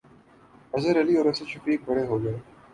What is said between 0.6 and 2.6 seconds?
اظہر علی اور اسد شفیق 'بڑے' ہو گئے